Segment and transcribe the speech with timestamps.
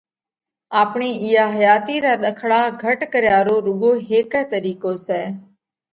[0.81, 5.23] آپڻِي اِيئا حياتِي را ۮکڙا گھٽ ڪريا رو روڳو هيڪئه طريقو سئہ